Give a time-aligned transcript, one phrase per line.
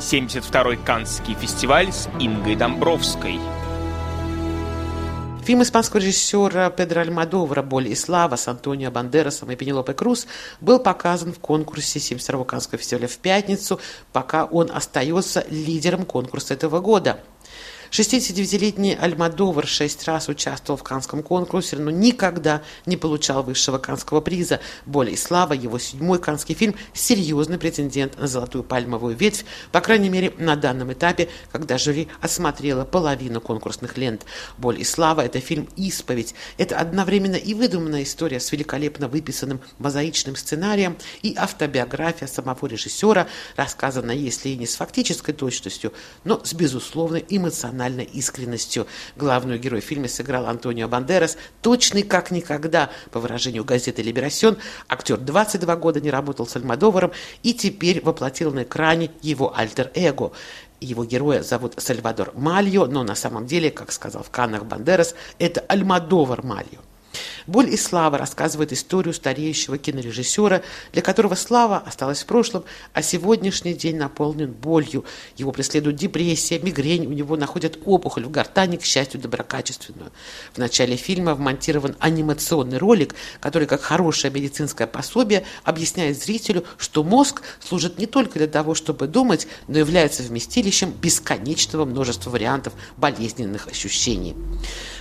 [0.00, 3.38] 72-й Каннский фестиваль с Ингой Домбровской.
[5.44, 10.26] Фильм испанского режиссера Педро Альмадовра «Боль и слава» с Антонио Бандерасом и Пенелопой Круз
[10.62, 13.78] был показан в конкурсе 72-го Каннского фестиваля в пятницу,
[14.12, 17.20] пока он остается лидером конкурса этого года.
[17.90, 24.60] 69-летний Альмадовар шесть раз участвовал в Канском конкурсе, но никогда не получал высшего Канского приза.
[24.86, 30.32] Более слава, его седьмой канский фильм– серьезный претендент на золотую пальмовую ветвь, по крайней мере,
[30.38, 34.24] на данном этапе, когда жюри осмотрело половину конкурсных лент.
[34.56, 36.36] Боль и слава– это фильм «Исповедь».
[36.58, 44.14] Это одновременно и выдуманная история с великолепно выписанным мозаичным сценарием и автобиография самого режиссера, рассказанная,
[44.14, 48.86] если и не с фактической точностью, но с безусловной эмоциональной эмоциональной искренностью.
[49.16, 54.58] Главную герой в фильме сыграл Антонио Бандерас, точный как никогда, по выражению газеты «Либерасьон».
[54.88, 57.12] Актер 22 года не работал с Альмадоваром
[57.42, 60.32] и теперь воплотил на экране его альтер-эго.
[60.80, 65.60] Его героя зовут Сальвадор Мальо, но на самом деле, как сказал в Каннах Бандерас, это
[65.60, 66.80] Альмадовар Мальо.
[67.50, 70.62] «Боль и слава» рассказывает историю стареющего кинорежиссера,
[70.92, 72.62] для которого слава осталась в прошлом,
[72.92, 75.04] а сегодняшний день наполнен болью.
[75.36, 80.12] Его преследует депрессия, мигрень, у него находят опухоль в гортани, к счастью, доброкачественную.
[80.52, 87.42] В начале фильма вмонтирован анимационный ролик, который, как хорошее медицинское пособие, объясняет зрителю, что мозг
[87.58, 94.36] служит не только для того, чтобы думать, но является вместилищем бесконечного множества вариантов болезненных ощущений.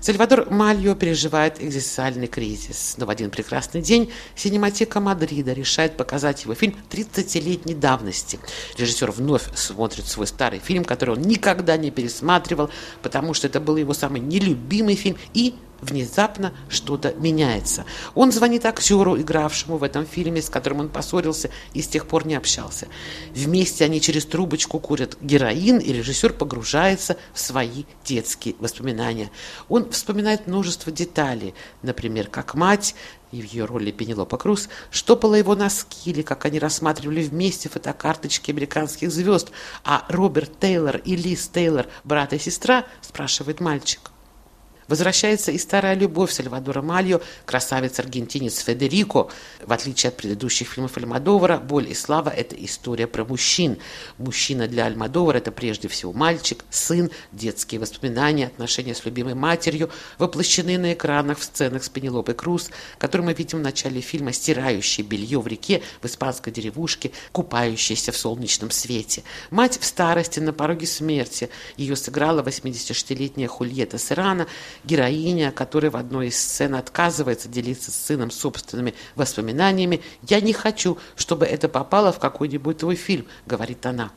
[0.00, 2.94] Сальвадор Мальо переживает экзистенциальный кризис.
[2.96, 8.40] Но в один прекрасный день синематека Мадрида решает показать его фильм 30-летней давности.
[8.76, 12.70] Режиссер вновь смотрит свой старый фильм, который он никогда не пересматривал,
[13.02, 17.84] потому что это был его самый нелюбимый фильм и внезапно что-то меняется.
[18.14, 22.26] Он звонит актеру, игравшему в этом фильме, с которым он поссорился и с тех пор
[22.26, 22.88] не общался.
[23.34, 29.30] Вместе они через трубочку курят героин, и режиссер погружается в свои детские воспоминания.
[29.68, 32.94] Он вспоминает множество деталей, например, как мать
[33.32, 38.50] и в ее роли Пенелопа Круз, штопала его носки, или как они рассматривали вместе фотокарточки
[38.50, 39.50] американских звезд,
[39.84, 44.11] а Роберт Тейлор и Лиз Тейлор, брат и сестра, спрашивает мальчик.
[44.88, 49.28] Возвращается и старая любовь Сальвадора Мальо, красавец-аргентинец Федерико.
[49.64, 53.78] В отличие от предыдущих фильмов Альмадовара, «Боль и слава»– это история про мужчин.
[54.18, 60.78] Мужчина для Альмадовара– это прежде всего мальчик, сын, детские воспоминания, отношения с любимой матерью, воплощены
[60.78, 65.40] на экранах в сценах с Пенелопой Круз, которую мы видим в начале фильма, стирающей белье
[65.40, 69.22] в реке в испанской деревушке, купающейся в солнечном свете.
[69.50, 71.50] Мать в старости, на пороге смерти.
[71.76, 74.46] Ее сыграла 86-летняя Хульета Серрана–
[74.84, 80.02] героиня, которая в одной из сцен отказывается делиться с сыном собственными воспоминаниями.
[80.22, 84.10] «Я не хочу, чтобы это попало в какой-нибудь твой фильм»,— говорит она.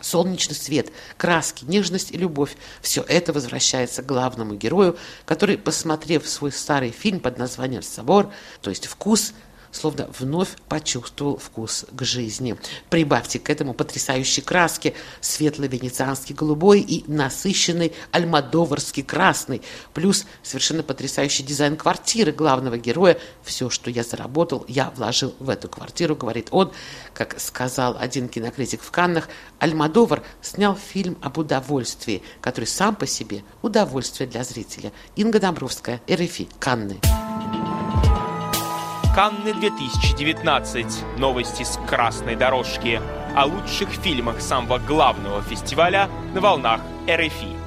[0.00, 4.96] Солнечный свет, краски, нежность и любовь– все это возвращается к главному герою,
[5.26, 8.32] который, посмотрев свой старый фильм под названием «Собор»,
[8.62, 9.34] то есть «Вкус»,
[9.72, 12.56] словно вновь почувствовал вкус к жизни.
[12.88, 19.62] Прибавьте к этому потрясающие краски, светлый венецианский голубой и насыщенный альмадоварский красный,
[19.94, 23.18] плюс совершенно потрясающий дизайн квартиры главного героя.
[23.42, 26.72] Все, что я заработал, я вложил в эту квартиру, говорит он.
[27.14, 29.28] Как сказал один кинокритик в Каннах,
[29.58, 34.92] Альмадовар снял фильм об удовольствии, который сам по себе удовольствие для зрителя.
[35.16, 37.00] Инга Домбровская, РФИ, Канны.
[39.14, 41.18] Канны 2019.
[41.18, 43.00] Новости с красной дорожки.
[43.34, 47.59] О лучших фильмах самого главного фестиваля на волнах РФИ.